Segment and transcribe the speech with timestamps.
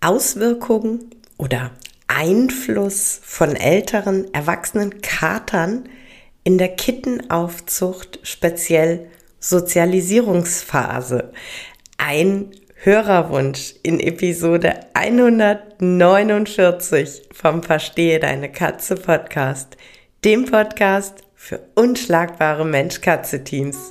[0.00, 1.70] Auswirkungen oder
[2.08, 5.88] Einfluss von älteren, erwachsenen Katern
[6.44, 9.08] in der Kittenaufzucht, speziell
[9.40, 11.32] Sozialisierungsphase.
[11.98, 19.76] Ein Hörerwunsch in Episode 149 vom Verstehe deine Katze Podcast,
[20.24, 23.90] dem Podcast für unschlagbare Mensch-Katze-Teams.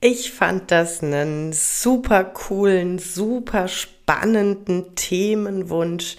[0.00, 6.16] Ich fand das einen super coolen, super spannenden Themenwunsch.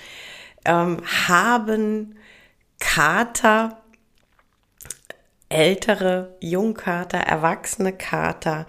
[0.66, 0.98] Ähm,
[1.28, 2.16] haben
[2.80, 3.82] Kater,
[5.50, 8.68] ältere Jungkater, erwachsene Kater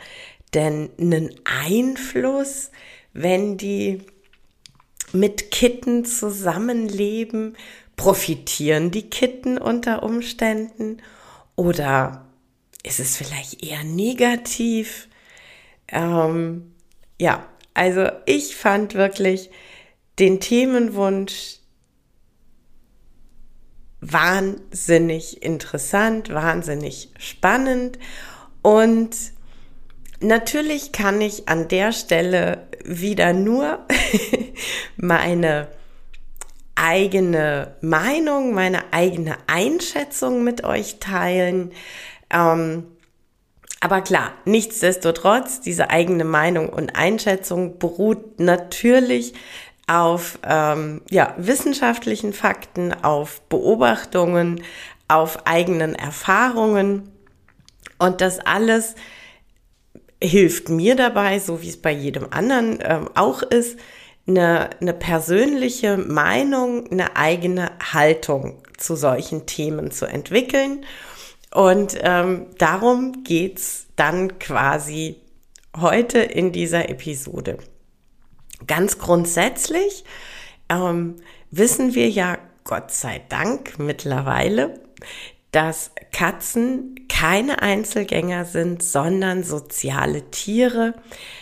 [0.54, 2.70] denn einen Einfluss,
[3.12, 4.02] wenn die
[5.12, 7.56] mit Kitten zusammenleben?
[7.96, 11.02] Profitieren die Kitten unter Umständen?
[11.56, 12.27] Oder
[12.88, 15.08] ist es vielleicht eher negativ?
[15.88, 16.74] Ähm,
[17.20, 19.50] ja, also ich fand wirklich
[20.18, 21.58] den Themenwunsch
[24.00, 27.98] wahnsinnig interessant, wahnsinnig spannend
[28.62, 29.10] und
[30.20, 33.86] natürlich kann ich an der Stelle wieder nur
[34.96, 35.68] meine
[36.74, 41.72] eigene Meinung, meine eigene Einschätzung mit euch teilen.
[42.30, 42.84] Ähm,
[43.80, 49.34] aber klar, nichtsdestotrotz, diese eigene Meinung und Einschätzung beruht natürlich
[49.86, 54.62] auf ähm, ja, wissenschaftlichen Fakten, auf Beobachtungen,
[55.06, 57.10] auf eigenen Erfahrungen.
[57.98, 58.96] Und das alles
[60.22, 63.78] hilft mir dabei, so wie es bei jedem anderen ähm, auch ist,
[64.26, 70.84] eine, eine persönliche Meinung, eine eigene Haltung zu solchen Themen zu entwickeln
[71.52, 75.16] und ähm, darum geht's dann quasi
[75.76, 77.58] heute in dieser Episode.
[78.66, 80.04] Ganz grundsätzlich
[80.68, 81.16] ähm,
[81.50, 84.80] wissen wir ja Gott sei Dank mittlerweile,
[85.52, 90.94] dass Katzen keine Einzelgänger sind, sondern soziale Tiere,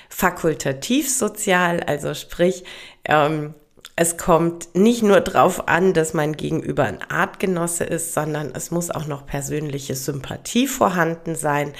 [0.08, 2.64] fakultativ sozial, also sprich,
[3.04, 3.54] ähm,
[3.98, 8.90] es kommt nicht nur darauf an, dass mein Gegenüber ein Artgenosse ist, sondern es muss
[8.90, 11.72] auch noch persönliche Sympathie vorhanden sein.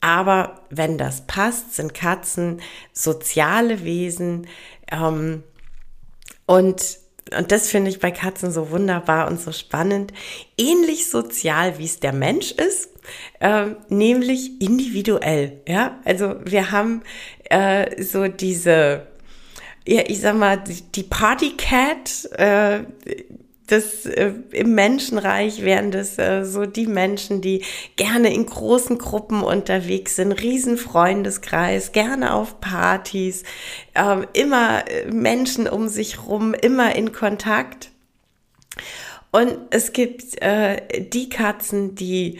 [0.00, 2.60] Aber wenn das passt, sind Katzen
[2.92, 4.48] soziale Wesen.
[4.90, 5.44] Ähm,
[6.44, 6.98] und,
[7.38, 10.12] und das finde ich bei Katzen so wunderbar und so spannend.
[10.58, 12.90] Ähnlich sozial, wie es der Mensch ist,
[13.38, 15.60] äh, nämlich individuell.
[15.68, 17.02] Ja, also wir haben
[17.44, 19.06] äh, so diese
[19.86, 20.62] ja, ich sag mal,
[20.94, 22.84] die Partycat, äh,
[23.66, 27.64] das äh, im Menschenreich wären das äh, so die Menschen, die
[27.96, 33.42] gerne in großen Gruppen unterwegs sind, Riesenfreundeskreis, gerne auf Partys,
[33.94, 37.90] äh, immer Menschen um sich rum, immer in Kontakt.
[39.30, 42.38] Und es gibt äh, die Katzen, die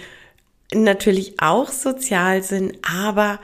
[0.75, 3.41] natürlich auch sozial sind, aber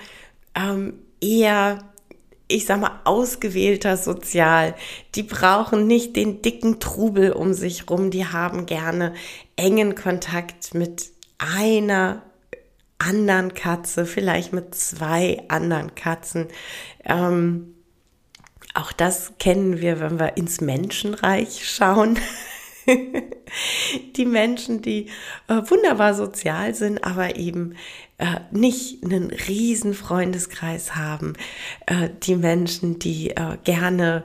[0.54, 1.89] ähm, eher
[2.50, 4.74] ich sag mal, ausgewählter sozial.
[5.14, 8.10] Die brauchen nicht den dicken Trubel um sich rum.
[8.10, 9.14] Die haben gerne
[9.56, 12.22] engen Kontakt mit einer
[12.98, 16.48] anderen Katze, vielleicht mit zwei anderen Katzen.
[17.04, 17.74] Ähm,
[18.74, 22.18] auch das kennen wir, wenn wir ins Menschenreich schauen.
[24.16, 25.06] die Menschen, die
[25.48, 27.74] äh, wunderbar sozial sind, aber eben
[28.18, 31.34] äh, nicht einen riesen Freundeskreis haben.
[31.86, 34.24] Äh, die Menschen, die äh, gerne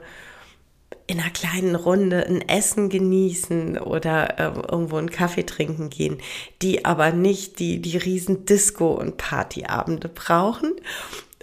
[1.06, 6.18] in einer kleinen Runde ein Essen genießen oder äh, irgendwo einen Kaffee trinken gehen,
[6.62, 10.72] die aber nicht die, die riesen Disco- und Partyabende brauchen.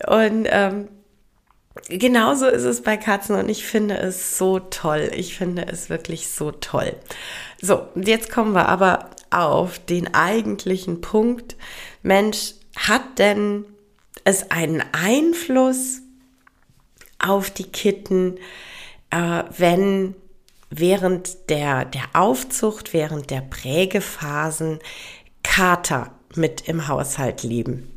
[0.05, 0.89] Und ähm,
[1.89, 5.11] genauso ist es bei Katzen und ich finde es so toll.
[5.15, 6.95] Ich finde es wirklich so toll.
[7.61, 11.55] So, jetzt kommen wir aber auf den eigentlichen Punkt.
[12.01, 13.65] Mensch, hat denn
[14.23, 16.01] es einen Einfluss
[17.19, 18.37] auf die Kitten,
[19.09, 20.15] äh, wenn
[20.69, 24.79] während der, der Aufzucht, während der Prägephasen
[25.43, 27.89] Kater mit im Haushalt leben?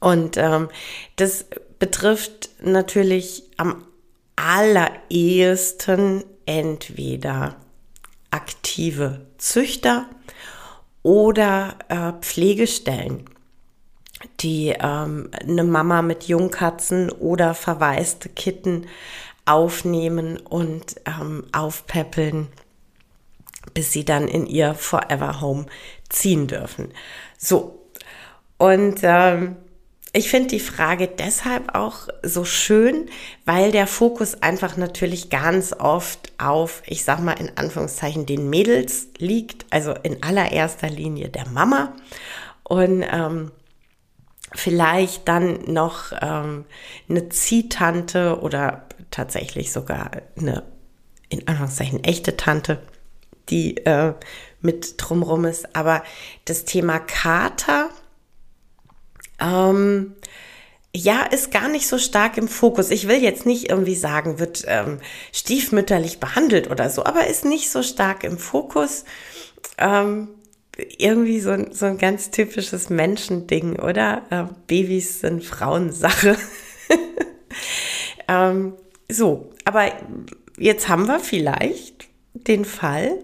[0.00, 0.68] Und ähm,
[1.16, 1.46] das
[1.84, 3.84] betrifft natürlich am
[4.36, 7.56] allerersten entweder
[8.30, 10.06] aktive Züchter
[11.02, 13.26] oder äh, Pflegestellen,
[14.40, 18.86] die ähm, eine Mama mit Jungkatzen oder verwaiste Kitten
[19.44, 22.48] aufnehmen und ähm, aufpäppeln,
[23.74, 25.66] bis sie dann in ihr Forever Home
[26.08, 26.94] ziehen dürfen.
[27.36, 27.78] So,
[28.56, 29.56] und ähm,
[30.16, 33.10] ich finde die Frage deshalb auch so schön,
[33.44, 39.08] weil der Fokus einfach natürlich ganz oft auf, ich sag mal in Anführungszeichen, den Mädels
[39.18, 41.94] liegt, also in allererster Linie der Mama
[42.62, 43.50] und ähm,
[44.52, 46.64] vielleicht dann noch ähm,
[47.08, 50.62] eine Ziehtante oder tatsächlich sogar eine
[51.28, 52.80] in Anführungszeichen echte Tante,
[53.48, 54.14] die äh,
[54.60, 55.74] mit drumrum ist.
[55.74, 56.04] Aber
[56.44, 57.90] das Thema Kater
[59.40, 60.14] ähm,
[60.96, 62.90] ja, ist gar nicht so stark im Fokus.
[62.90, 65.00] Ich will jetzt nicht irgendwie sagen, wird ähm,
[65.32, 69.04] stiefmütterlich behandelt oder so, aber ist nicht so stark im Fokus.
[69.76, 70.28] Ähm,
[70.98, 74.22] irgendwie so, ein, so ein ganz typisches Menschending, oder?
[74.30, 76.36] Äh, Babys sind Frauensache.
[78.28, 78.74] ähm,
[79.10, 79.92] so, aber
[80.56, 83.18] jetzt haben wir vielleicht den Fall,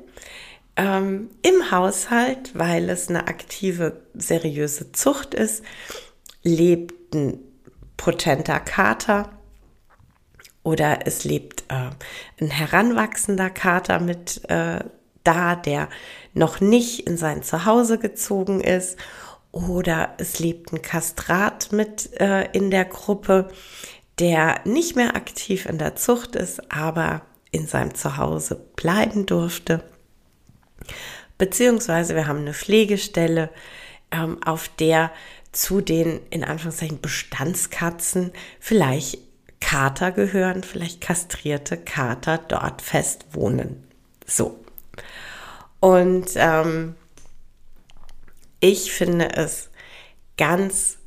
[0.77, 5.63] ähm, im Haushalt, weil es eine aktive, seriöse Zucht ist,
[6.43, 7.39] lebt ein
[7.97, 9.31] potenter Kater
[10.63, 11.91] oder es lebt äh,
[12.41, 14.81] ein heranwachsender Kater mit äh,
[15.25, 15.89] da, der
[16.33, 18.99] noch nicht in sein Zuhause gezogen ist
[19.53, 23.49] oder es lebt ein Kastrat mit äh, in der Gruppe,
[24.19, 29.83] der nicht mehr aktiv in der Zucht ist, aber in seinem Zuhause bleiben durfte.
[31.39, 33.51] Beziehungsweise wir haben eine Pflegestelle,
[34.11, 35.11] ähm, auf der
[35.53, 39.19] zu den in Anführungszeichen Bestandskatzen vielleicht
[39.61, 43.85] Kater gehören, vielleicht kastrierte Kater dort fest wohnen.
[44.27, 44.59] So.
[45.81, 46.95] Und ähm,
[48.61, 49.71] ich finde es
[50.37, 50.99] ganz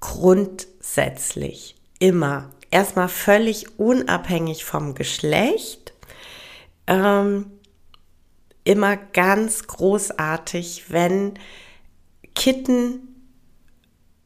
[0.00, 5.94] grundsätzlich immer erstmal völlig unabhängig vom Geschlecht
[6.86, 7.50] ähm,
[8.66, 11.34] immer ganz großartig, wenn
[12.34, 13.16] Kitten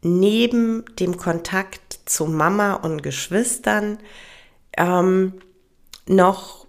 [0.02, 3.98] neben dem Kontakt zu Mama und Geschwistern
[4.76, 5.34] ähm,
[6.06, 6.66] noch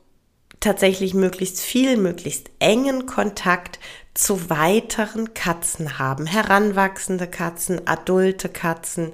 [0.59, 3.79] tatsächlich möglichst viel, möglichst engen Kontakt
[4.13, 6.25] zu weiteren Katzen haben.
[6.25, 9.13] Heranwachsende Katzen, adulte Katzen,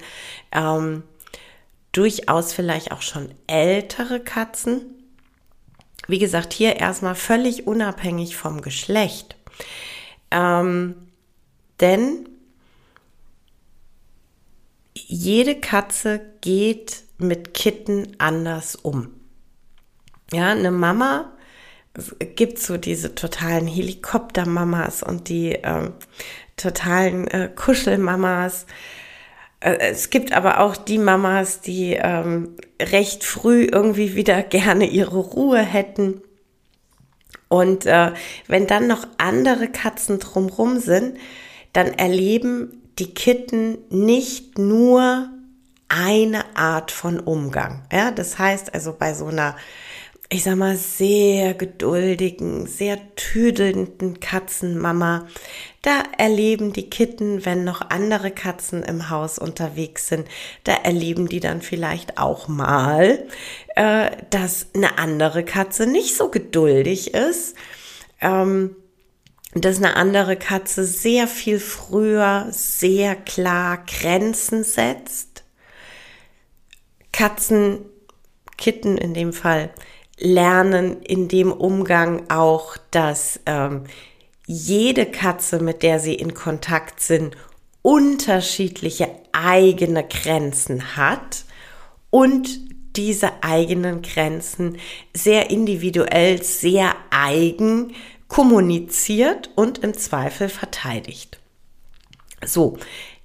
[0.52, 1.04] ähm,
[1.92, 4.97] durchaus vielleicht auch schon ältere Katzen
[6.08, 9.36] wie gesagt, hier erstmal völlig unabhängig vom Geschlecht.
[10.32, 10.96] Ähm,
[11.80, 12.28] denn
[14.94, 19.14] jede Katze geht mit Kitten anders um.
[20.32, 21.32] Ja, eine Mama,
[22.36, 25.94] gibt so diese totalen Helikoptermamas und die ähm,
[26.58, 28.66] totalen äh, Kuschelmamas.
[29.60, 35.18] Äh, es gibt aber auch die Mamas, die ähm, recht früh irgendwie wieder gerne ihre
[35.18, 36.22] Ruhe hätten.
[37.50, 38.12] Und äh,
[38.48, 41.18] wenn dann noch andere Katzen drumrum sind,
[41.74, 45.30] dann erleben die Kitten nicht nur
[45.88, 47.84] eine Art von Umgang.
[47.92, 49.56] Ja, das heißt also bei so einer
[50.30, 55.28] ich sag mal, sehr geduldigen, sehr tüdelnden Katzenmama.
[55.82, 60.28] Da erleben die Kitten, wenn noch andere Katzen im Haus unterwegs sind,
[60.66, 63.26] da erleben die dann vielleicht auch mal,
[63.76, 67.56] äh, dass eine andere Katze nicht so geduldig ist.
[68.20, 68.76] Ähm,
[69.54, 75.46] dass eine andere Katze sehr viel früher, sehr klar Grenzen setzt.
[77.14, 77.86] Katzen,
[78.58, 79.72] Kitten in dem Fall,
[80.18, 83.84] lernen in dem Umgang auch, dass ähm,
[84.46, 87.36] jede Katze, mit der sie in Kontakt sind,
[87.82, 91.46] unterschiedliche eigene Grenzen hat
[92.10, 92.50] und
[92.96, 94.78] diese eigenen Grenzen
[95.14, 97.94] sehr individuell, sehr eigen
[98.28, 101.40] kommuniziert und im Zweifel verteidigt.
[102.44, 102.78] So,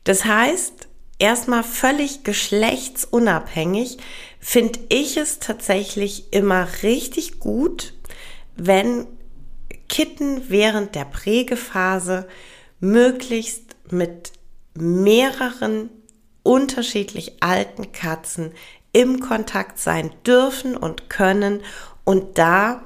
[0.04, 0.88] das heißt,
[1.22, 3.98] erstmal völlig geschlechtsunabhängig
[4.40, 7.94] finde ich es tatsächlich immer richtig gut,
[8.56, 9.06] wenn
[9.88, 12.26] Kitten während der Prägephase
[12.80, 14.32] möglichst mit
[14.74, 15.90] mehreren
[16.42, 18.52] unterschiedlich alten Katzen
[18.92, 21.62] im Kontakt sein dürfen und können
[22.04, 22.82] und da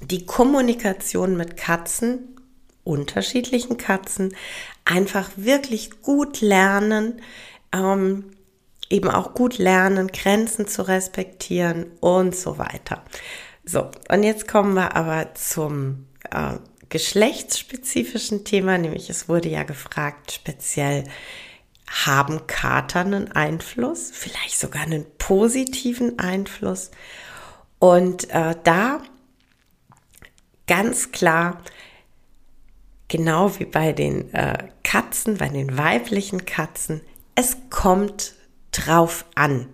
[0.00, 2.36] die Kommunikation mit Katzen,
[2.84, 4.34] unterschiedlichen Katzen,
[4.88, 7.20] einfach wirklich gut lernen,
[7.72, 8.30] ähm,
[8.90, 13.02] eben auch gut lernen, Grenzen zu respektieren und so weiter.
[13.64, 16.54] So, und jetzt kommen wir aber zum äh,
[16.88, 21.04] geschlechtsspezifischen Thema, nämlich es wurde ja gefragt, speziell
[21.86, 26.90] haben Kater einen Einfluss, vielleicht sogar einen positiven Einfluss.
[27.78, 29.02] Und äh, da
[30.66, 31.62] ganz klar,
[33.08, 37.00] genau wie bei den äh, Katzen, bei den weiblichen Katzen,
[37.34, 38.34] es kommt
[38.70, 39.68] drauf an.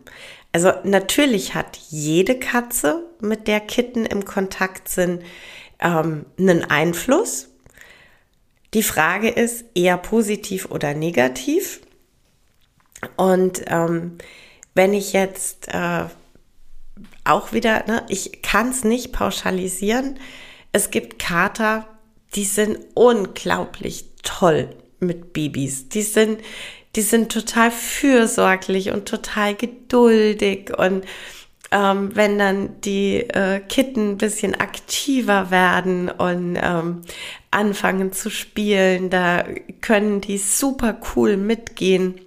[0.53, 5.23] Also natürlich hat jede Katze, mit der Kitten im Kontakt sind,
[5.81, 7.49] ähm, einen Einfluss.
[8.75, 11.81] Die Frage ist eher positiv oder negativ.
[13.17, 14.19] Und ähm,
[14.75, 16.05] wenn ich jetzt äh,
[17.25, 20.19] auch wieder, ne, ich kann es nicht pauschalisieren.
[20.73, 21.88] Es gibt Kater,
[22.35, 24.69] die sind unglaublich toll
[25.00, 25.88] mit Babys.
[25.88, 26.41] Die sind,
[26.97, 31.05] die sind total fürsorglich und total geduldig und
[31.71, 37.03] ähm, wenn dann die äh, Kitten ein bisschen aktiver werden und ähm,
[37.50, 39.45] anfangen zu spielen, da
[39.81, 42.21] können die super cool mitgehen.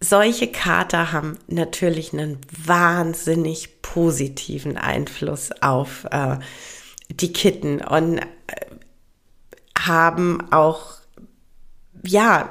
[0.00, 6.38] Solche Kater haben natürlich einen wahnsinnig positiven Einfluss auf äh,
[7.10, 8.24] die Kitten und äh,
[9.78, 10.98] haben auch,
[12.04, 12.48] ja,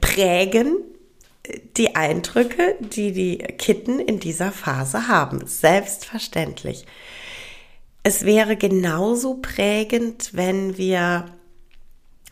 [0.00, 0.76] prägen
[1.76, 5.46] die Eindrücke, die die Kitten in dieser Phase haben.
[5.46, 6.86] Selbstverständlich.
[8.02, 11.26] Es wäre genauso prägend, wenn wir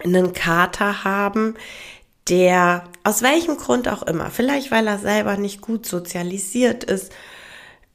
[0.02, 1.54] einen Kater haben,
[2.28, 7.12] der aus welchem Grund auch immer, vielleicht weil er selber nicht gut sozialisiert ist,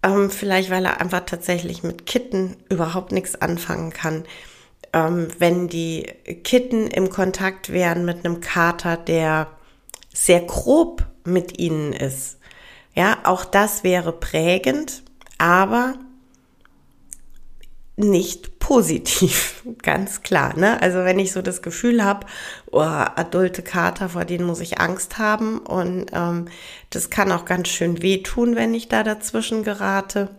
[0.04, 4.26] ähm, vielleicht weil er einfach tatsächlich mit Kitten überhaupt nichts anfangen kann,
[4.94, 6.04] ähm, wenn die
[6.44, 9.48] Kitten im Kontakt wären mit einem Kater, der
[10.14, 12.38] sehr grob mit ihnen ist.
[12.94, 15.02] Ja, auch das wäre prägend,
[15.40, 15.96] aber
[17.96, 20.58] nicht positiv, ganz klar.
[20.58, 20.82] Ne?
[20.82, 22.26] Also wenn ich so das Gefühl habe,
[22.72, 26.48] oh, adulte Kater, vor denen muss ich Angst haben und ähm,
[26.90, 30.30] das kann auch ganz schön wehtun, wenn ich da dazwischen gerate.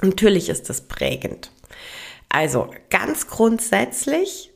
[0.00, 1.50] Natürlich ist das prägend.
[2.28, 4.52] Also ganz grundsätzlich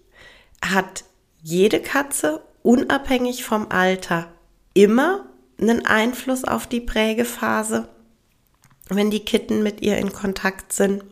[0.64, 1.04] hat
[1.42, 4.28] jede Katze unabhängig vom Alter
[4.72, 5.26] immer
[5.60, 7.88] einen Einfluss auf die Prägephase,
[8.88, 11.04] wenn die Kitten mit ihr in Kontakt sind.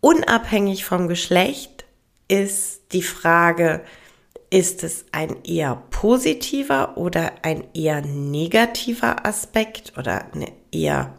[0.00, 1.84] Unabhängig vom Geschlecht
[2.28, 3.84] ist die Frage,
[4.50, 11.14] ist es ein eher positiver oder ein eher negativer Aspekt oder eine eher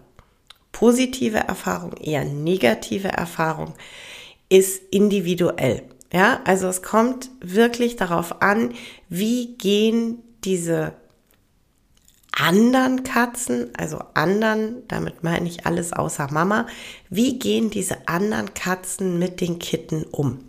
[0.71, 3.73] positive Erfahrung, eher negative Erfahrung,
[4.49, 5.83] ist individuell.
[6.11, 8.73] Ja, also es kommt wirklich darauf an,
[9.07, 10.93] wie gehen diese
[12.31, 16.67] anderen Katzen, also anderen, damit meine ich alles außer Mama,
[17.09, 20.39] wie gehen diese anderen Katzen mit den Kitten um?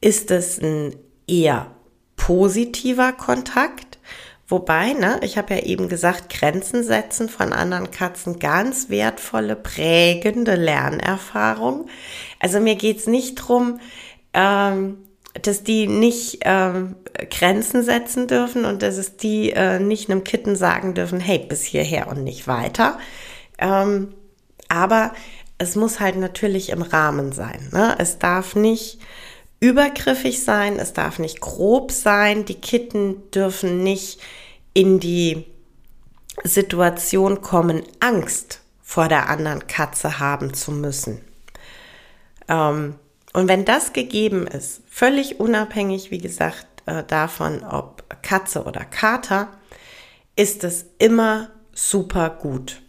[0.00, 0.94] Ist es ein
[1.26, 1.72] eher
[2.16, 3.98] positiver Kontakt?
[4.46, 10.54] Wobei, ne, ich habe ja eben gesagt, Grenzen setzen von anderen Katzen ganz wertvolle, prägende
[10.54, 11.88] Lernerfahrung.
[12.40, 13.78] Also mir geht's nicht drum,
[14.32, 14.98] ähm,
[15.42, 16.96] dass die nicht ähm,
[17.30, 21.62] Grenzen setzen dürfen und dass es die äh, nicht einem Kitten sagen dürfen, hey, bis
[21.62, 22.98] hierher und nicht weiter.
[23.58, 24.14] Ähm,
[24.68, 25.12] aber
[25.58, 27.68] es muss halt natürlich im Rahmen sein.
[27.72, 27.96] Ne?
[27.98, 28.98] Es darf nicht
[29.60, 32.44] übergriffig sein, es darf nicht grob sein.
[32.44, 34.20] Die Kitten dürfen nicht
[34.72, 35.44] in die
[36.44, 41.20] Situation kommen, Angst vor der anderen Katze haben zu müssen.
[42.48, 42.94] Ähm,
[43.38, 49.52] und wenn das gegeben ist, völlig unabhängig, wie gesagt, äh, davon, ob Katze oder Kater,
[50.34, 52.82] ist es immer super gut.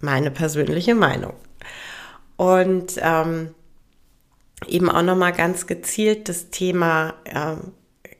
[0.00, 1.32] Meine persönliche Meinung.
[2.36, 3.54] Und ähm,
[4.66, 7.72] eben auch nochmal ganz gezielt das Thema ähm,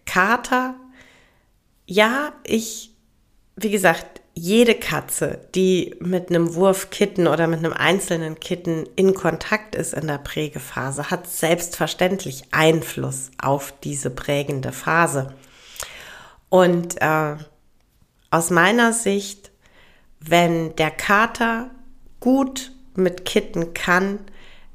[0.07, 0.77] Kater.
[1.85, 2.95] Ja, ich,
[3.57, 9.75] wie gesagt, jede Katze, die mit einem Wurfkitten oder mit einem einzelnen Kitten in Kontakt
[9.75, 15.35] ist in der Prägephase, hat selbstverständlich Einfluss auf diese prägende Phase.
[16.49, 17.37] Und äh,
[18.31, 19.51] aus meiner Sicht,
[20.21, 21.71] wenn der Kater
[22.21, 24.19] gut mit Kitten kann,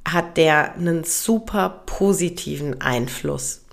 [0.06, 3.66] hat der einen super positiven Einfluss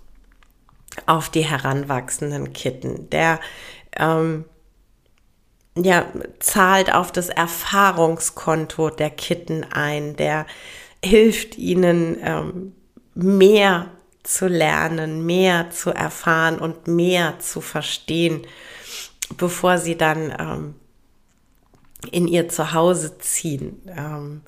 [1.06, 3.10] auf die heranwachsenden Kitten.
[3.10, 3.40] Der
[3.96, 4.46] ähm,
[5.76, 6.06] ja,
[6.38, 10.46] zahlt auf das Erfahrungskonto der Kitten ein, der
[11.04, 12.72] hilft ihnen ähm,
[13.14, 13.90] mehr
[14.22, 18.46] zu lernen, mehr zu erfahren und mehr zu verstehen,
[19.36, 20.74] bevor sie dann ähm,
[22.10, 23.82] in ihr Zuhause ziehen.
[23.88, 24.42] Ähm,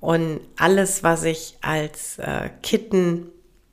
[0.00, 3.26] und alles, was ich als äh, Kitten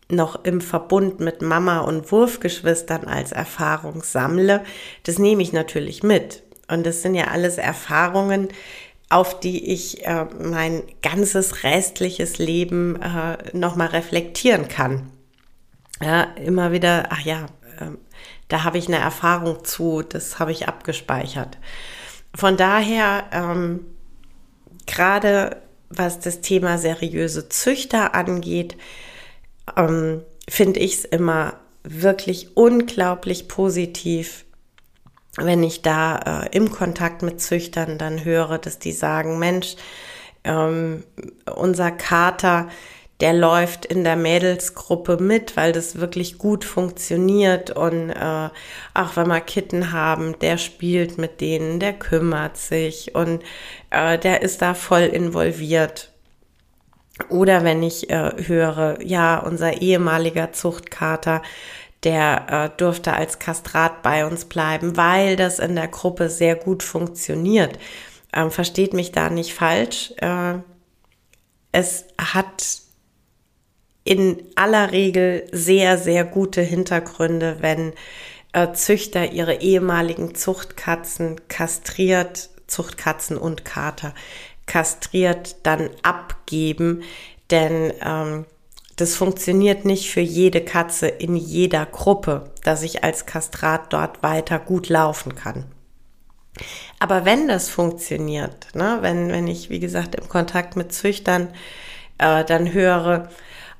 [0.10, 4.63] noch im Verbund mit Mama und Wurfgeschwistern als Erfahrung sammle,
[5.03, 6.44] das nehme ich natürlich mit.
[6.67, 8.50] Und das sind ja alles Erfahrungen,
[9.09, 15.12] auf die ich äh, mein ganzes restliches Leben äh, nochmal reflektieren kann.
[16.01, 17.45] Ja, immer wieder, ach ja,
[17.79, 17.91] äh,
[18.50, 21.57] da habe ich eine Erfahrung zu, das habe ich abgespeichert.
[22.36, 23.86] Von daher, ähm,
[24.86, 28.77] gerade was das Thema seriöse Züchter angeht,
[29.75, 34.45] ähm, finde ich es immer wirklich unglaublich positiv,
[35.38, 39.75] wenn ich da äh, im Kontakt mit Züchtern dann höre, dass die sagen, Mensch,
[40.44, 41.03] ähm,
[41.56, 42.67] unser Kater,
[43.20, 48.50] der läuft in der Mädelsgruppe mit, weil das wirklich gut funktioniert und äh,
[48.94, 53.41] auch wenn wir Kitten haben, der spielt mit denen, der kümmert sich und
[53.89, 56.12] äh, der ist da voll involviert.
[57.29, 61.41] Oder wenn ich äh, höre, ja, unser ehemaliger Zuchtkater,
[62.03, 66.83] der äh, durfte als Kastrat bei uns bleiben, weil das in der Gruppe sehr gut
[66.83, 67.77] funktioniert.
[68.33, 70.13] Ähm, versteht mich da nicht falsch.
[70.17, 70.59] Äh,
[71.71, 72.81] es hat
[74.03, 77.93] in aller Regel sehr, sehr gute Hintergründe, wenn
[78.53, 84.13] äh, Züchter ihre ehemaligen Zuchtkatzen kastriert, Zuchtkatzen und Kater
[84.65, 87.03] kastriert dann abgeben,
[87.49, 88.45] denn ähm,
[88.97, 94.60] das funktioniert nicht für jede Katze in jeder Gruppe, dass ich als Kastrat dort weiter
[94.60, 95.65] gut laufen kann.
[96.99, 101.49] Aber wenn das funktioniert, ne, wenn, wenn ich, wie gesagt, im Kontakt mit Züchtern
[102.17, 103.29] äh, dann höre,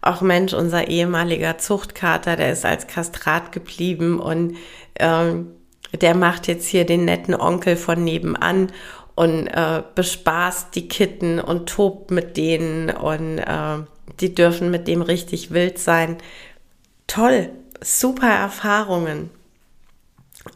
[0.01, 4.58] auch Mensch, unser ehemaliger Zuchtkater, der ist als Kastrat geblieben und
[4.99, 5.51] ähm,
[5.99, 8.71] der macht jetzt hier den netten Onkel von nebenan
[9.15, 13.80] und äh, bespaßt die Kitten und tobt mit denen und äh,
[14.20, 16.17] die dürfen mit dem richtig wild sein.
[17.08, 19.30] Toll, super Erfahrungen.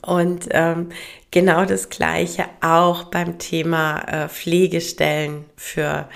[0.02, 0.90] Und ähm,
[1.32, 6.08] genau das Gleiche auch beim Thema äh, Pflegestellen für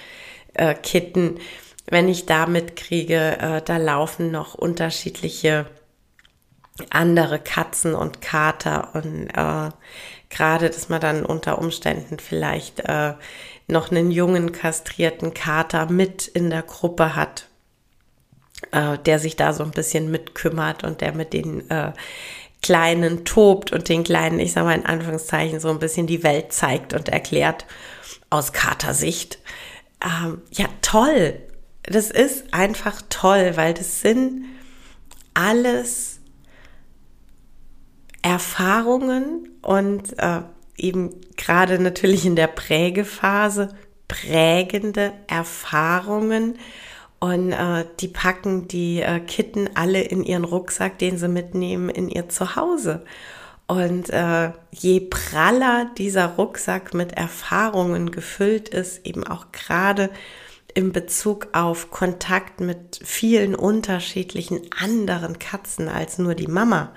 [0.54, 1.40] äh, Kitten.
[1.88, 5.66] Wenn ich da mitkriege, äh, da laufen noch unterschiedliche
[6.90, 9.70] andere Katzen und Kater und äh,
[10.30, 13.14] gerade, dass man dann unter Umständen vielleicht äh,
[13.68, 17.48] noch einen jungen kastrierten Kater mit in der Gruppe hat,
[18.72, 21.94] äh, der sich da so ein bisschen mitkümmert und der mit den äh,
[22.62, 26.52] Kleinen tobt und den Kleinen, ich sage mal in Anführungszeichen, so ein bisschen die Welt
[26.52, 27.66] zeigt und erklärt
[28.30, 29.40] aus Katersicht.
[30.04, 31.40] Ähm, ja, toll.
[31.84, 34.46] Das ist einfach toll, weil das sind
[35.36, 36.20] alles
[38.24, 40.42] Erfahrungen und äh,
[40.78, 43.70] eben gerade natürlich in der Prägephase
[44.08, 46.58] prägende Erfahrungen
[47.20, 52.10] und äh, die packen die äh, Kitten alle in ihren Rucksack, den sie mitnehmen, in
[52.10, 53.04] ihr Zuhause.
[53.68, 60.12] Und äh, je praller dieser Rucksack mit Erfahrungen gefüllt ist, eben auch gerade
[60.76, 66.94] in Bezug auf Kontakt mit vielen unterschiedlichen anderen Katzen als nur die Mama,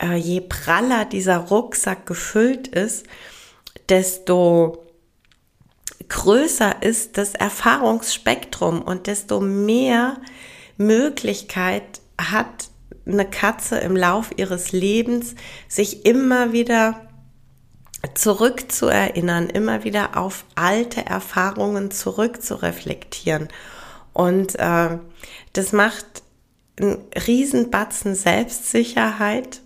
[0.00, 3.06] äh, je praller dieser Rucksack gefüllt ist,
[3.92, 4.86] desto
[6.08, 10.16] größer ist das Erfahrungsspektrum und desto mehr
[10.78, 12.70] Möglichkeit hat
[13.04, 15.34] eine Katze im Lauf ihres Lebens,
[15.68, 17.06] sich immer wieder
[18.14, 23.48] zurückzuerinnern, immer wieder auf alte Erfahrungen zurückzureflektieren.
[24.14, 24.98] Und äh,
[25.52, 26.22] das macht
[26.80, 29.60] einen Riesenbatzen Selbstsicherheit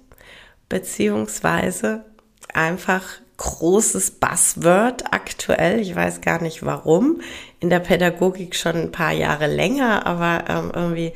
[0.69, 2.05] beziehungsweise
[2.53, 5.81] einfach großes Buzzword aktuell.
[5.81, 7.21] Ich weiß gar nicht warum.
[7.61, 11.13] In der Pädagogik schon ein paar Jahre länger, aber ähm, irgendwie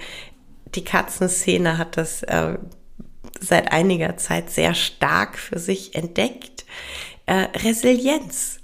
[0.75, 2.59] die Katzenszene hat das äh,
[3.41, 6.65] seit einiger Zeit sehr stark für sich entdeckt.
[7.27, 8.59] Äh, Resilienz.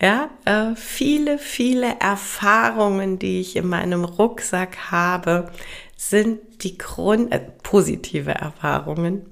[0.00, 5.52] Ja, äh, viele, viele Erfahrungen, die ich in meinem Rucksack habe,
[5.96, 9.26] sind die Grund, äh, positive Erfahrungen,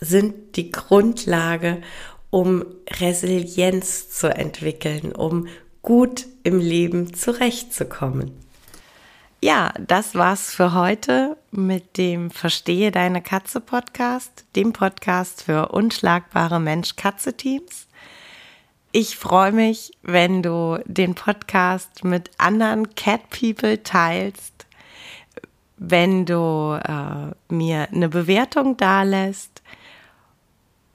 [0.00, 1.82] sind die Grundlage,
[2.36, 2.66] um
[3.00, 5.48] Resilienz zu entwickeln, um
[5.80, 8.30] gut im Leben zurechtzukommen.
[9.42, 16.60] Ja, das war's für heute mit dem Verstehe deine Katze Podcast, dem Podcast für unschlagbare
[16.60, 17.86] Mensch-Katze-Teams.
[18.92, 24.66] Ich freue mich, wenn du den Podcast mit anderen Cat People teilst,
[25.78, 29.55] wenn du äh, mir eine Bewertung dalässt